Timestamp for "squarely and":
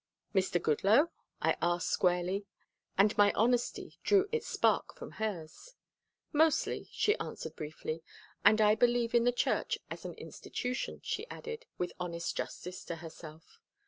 1.91-3.15